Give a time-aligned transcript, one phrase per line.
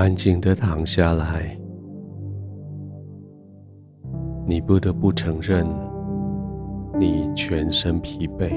[0.00, 1.54] 安静的躺下来，
[4.46, 5.66] 你不得不承认，
[6.98, 8.50] 你全身疲惫，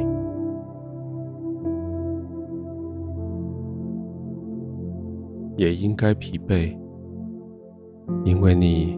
[5.57, 6.73] 也应该疲惫，
[8.23, 8.97] 因为你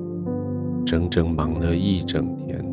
[0.86, 2.64] 整整忙了一整天，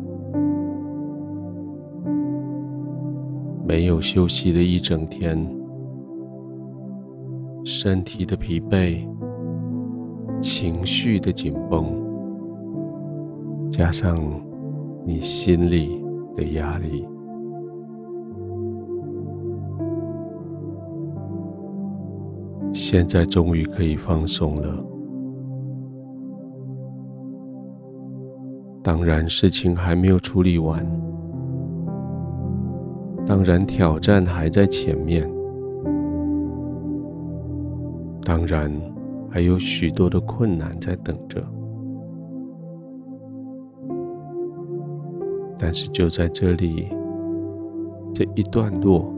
[3.65, 5.35] 没有休息的一整天，
[7.65, 9.03] 身体的疲惫。
[10.43, 11.85] 情绪的紧绷，
[13.71, 14.19] 加上
[15.05, 16.03] 你心里
[16.35, 17.07] 的压力，
[22.73, 24.85] 现在终于可以放松了。
[28.83, 30.85] 当然，事情还没有处理完，
[33.25, 35.25] 当然，挑战还在前面，
[38.25, 38.92] 当然。
[39.33, 41.43] 还有许多的困难在等着，
[45.57, 46.87] 但是就在这里，
[48.13, 49.11] 这一段落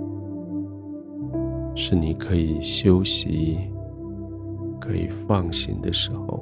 [1.75, 3.57] 是你可以休息、
[4.79, 6.41] 可以放心的时候，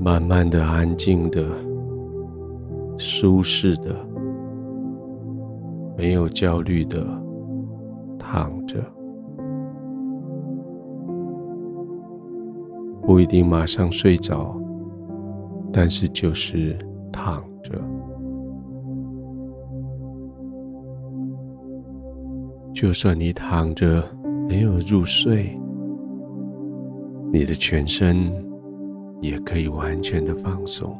[0.00, 1.46] 慢慢的、安静的、
[2.96, 3.94] 舒适的、
[5.94, 7.25] 没有焦虑的。
[8.28, 8.82] 躺着，
[13.02, 14.60] 不一定马上睡着，
[15.72, 16.76] 但是就是
[17.12, 17.80] 躺着。
[22.74, 24.02] 就算你躺着
[24.48, 25.56] 没有入睡，
[27.32, 28.28] 你的全身
[29.20, 30.98] 也可以完全的放松。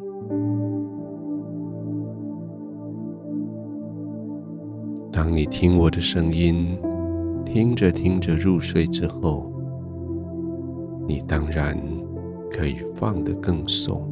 [5.10, 6.78] 当你听我的声音。
[7.46, 9.50] 听着听着入睡之后，
[11.08, 11.80] 你当然
[12.50, 14.02] 可以放得更松。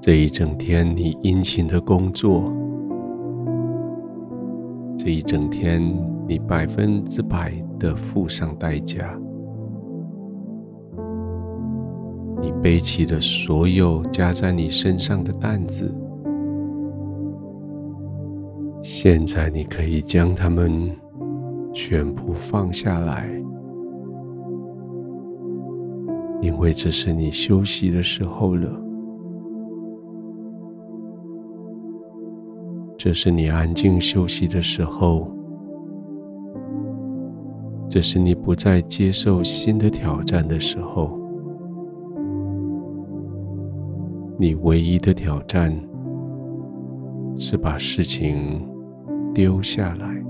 [0.00, 2.52] 这一整天你殷勤的工作，
[4.98, 5.80] 这一整天
[6.26, 9.16] 你百分之百的付上代价，
[12.40, 15.94] 你背起了所有加在你身上的担子。
[18.82, 20.90] 现在你可以将它们
[21.72, 23.30] 全部放下来，
[26.40, 28.68] 因为这是你休息的时候了。
[32.98, 35.30] 这是你安静休息的时候，
[37.88, 41.16] 这是你不再接受新的挑战的时候。
[44.38, 45.72] 你唯一的挑战
[47.36, 48.71] 是把事情。
[49.34, 50.22] 丢下来，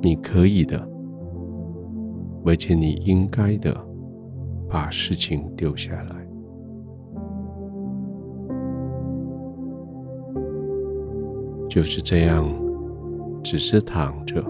[0.00, 0.88] 你可以的，
[2.44, 3.74] 而且你应该的，
[4.68, 6.26] 把事情丢下来，
[11.68, 12.48] 就是这样，
[13.42, 14.42] 只是躺着，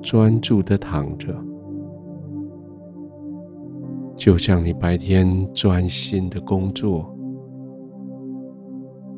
[0.00, 1.34] 专注的躺着。
[4.28, 7.16] 就像你白天专心的工作，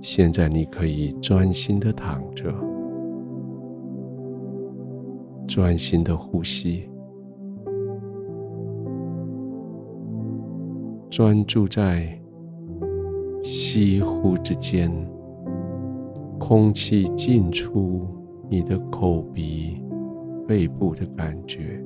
[0.00, 2.54] 现在你可以专心的躺着，
[5.48, 6.88] 专心的呼吸，
[11.10, 12.16] 专注在
[13.42, 14.92] 吸呼之间，
[16.38, 18.06] 空气进出
[18.48, 19.82] 你的口鼻、
[20.46, 21.84] 肺部的感觉。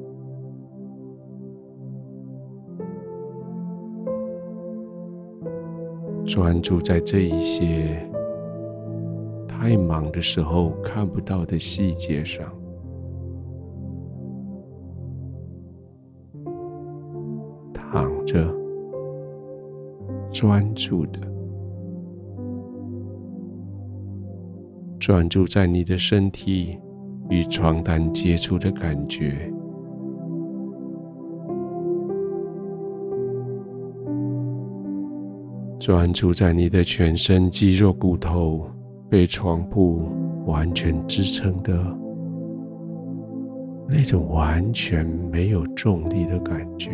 [6.34, 7.96] 专注在这一些
[9.46, 12.52] 太忙的时候看不到的细节上，
[17.72, 18.52] 躺着，
[20.32, 21.20] 专注的，
[24.98, 26.76] 专注在你的身体
[27.30, 29.53] 与床单接触的感觉。
[35.84, 38.66] 专注在你的全身肌肉骨头
[39.10, 40.08] 被床铺
[40.46, 41.74] 完全支撑的
[43.86, 46.90] 那种完全没有重力的感觉。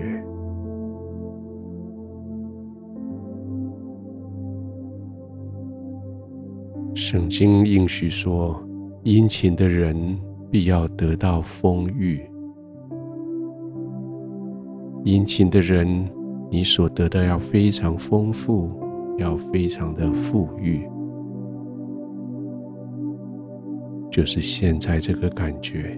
[6.93, 8.61] 圣经应许说
[9.05, 10.19] ：“殷勤的人
[10.51, 12.29] 必要得到丰裕。”
[15.05, 16.11] 殷勤的人，
[16.51, 18.69] 你所得的要非常丰富，
[19.19, 20.85] 要非常的富裕，
[24.11, 25.97] 就是现在这个感觉。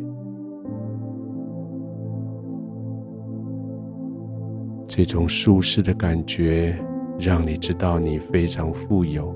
[4.87, 6.77] 这种舒适的感觉，
[7.19, 9.35] 让你知道你非常富有。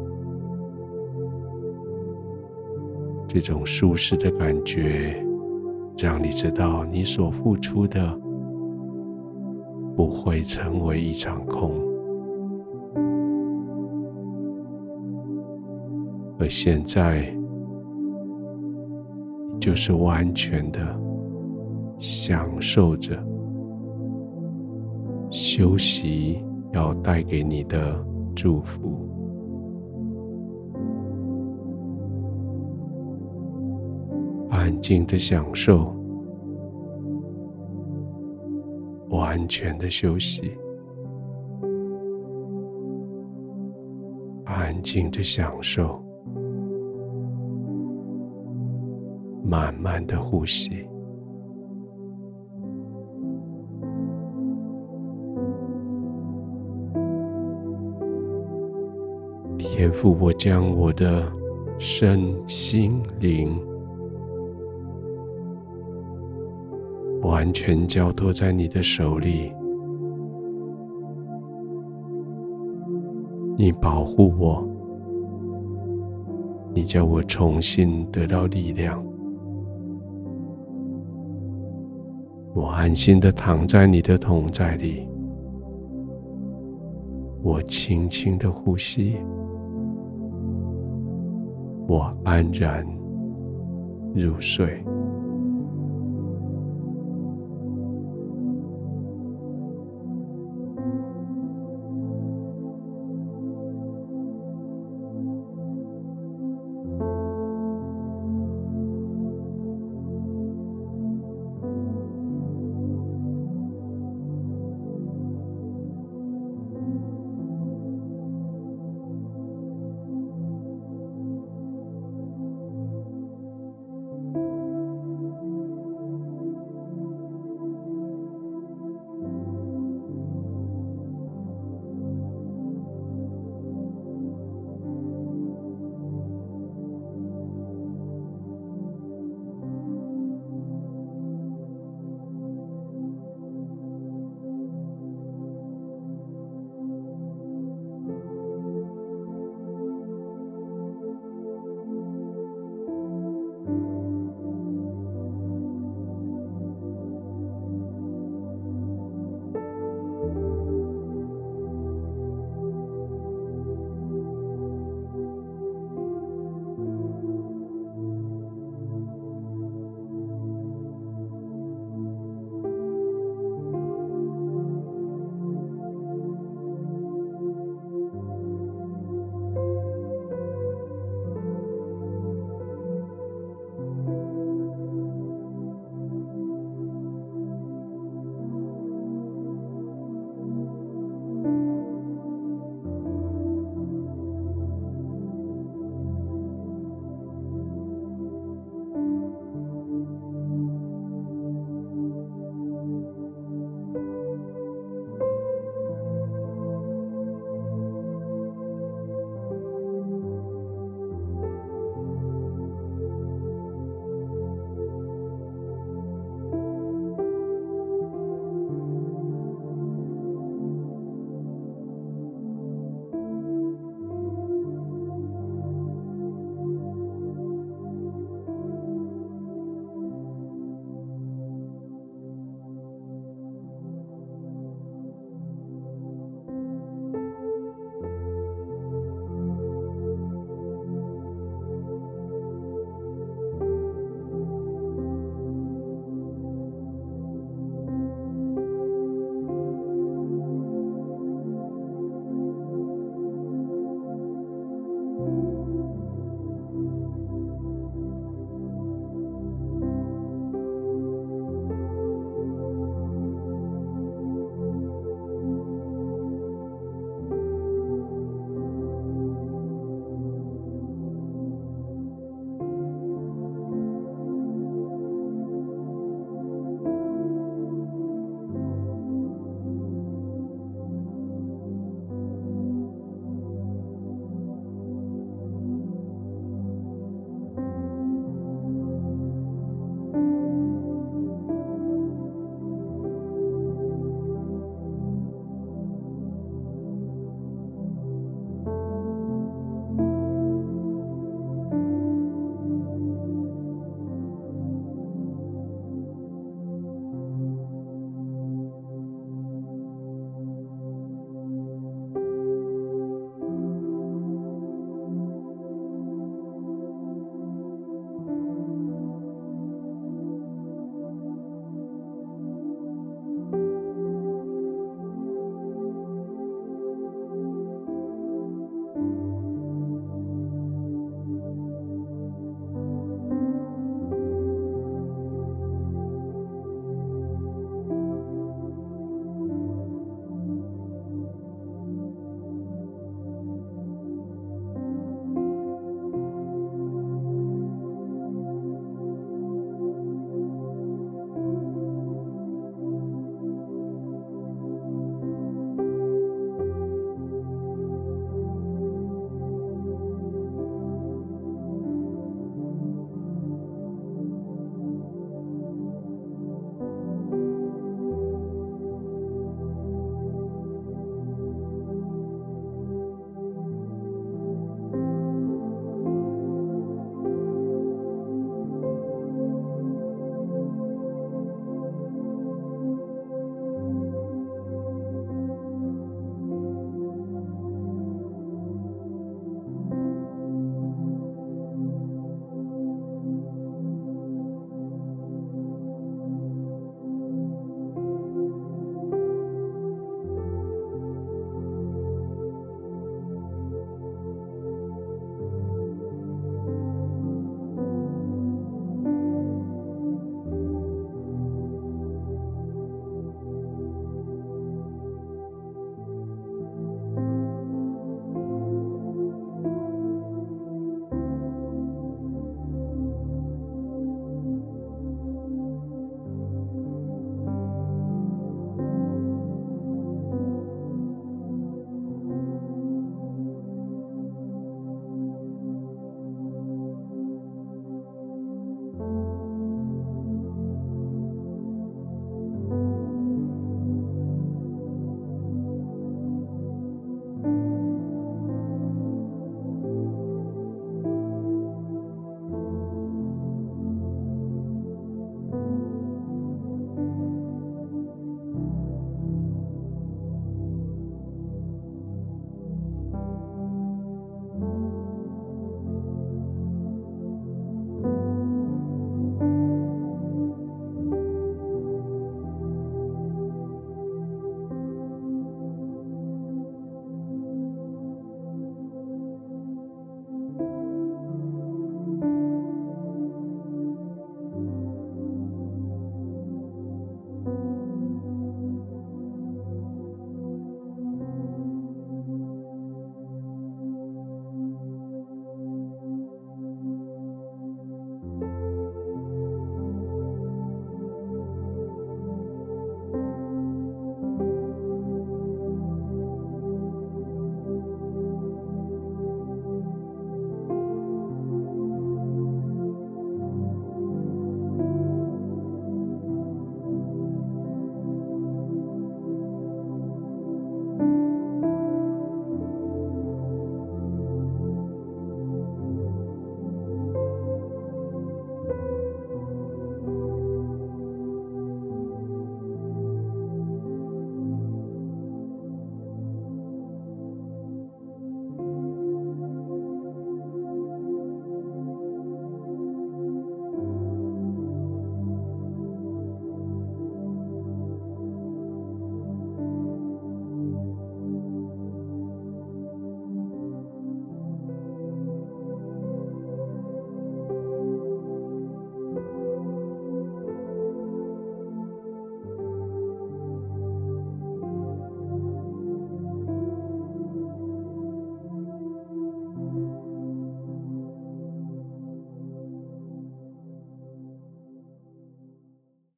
[3.27, 5.17] 这种舒适的感觉，
[5.97, 8.26] 让你知道你所付出的。
[9.97, 11.73] 不会成为一场空，
[16.39, 17.35] 而现在，
[19.59, 20.81] 就是完全的
[21.97, 23.19] 享受着
[25.31, 27.99] 休息要带给你的
[28.35, 29.09] 祝福，
[34.51, 35.96] 安静的享受。
[39.49, 40.57] 全的休息，
[44.45, 46.03] 安静的享受，
[49.45, 50.87] 慢慢的呼吸。
[59.59, 61.31] 天赋，我将我的
[61.79, 63.76] 身心灵。
[67.27, 69.53] 完全交托在你的手里，
[73.59, 74.65] 你保护我，
[76.73, 79.05] 你叫我重新得到力量，
[82.55, 85.05] 我安心的躺在你的同在里，
[87.43, 89.17] 我轻轻的呼吸，
[91.89, 92.87] 我安然
[94.15, 94.81] 入睡。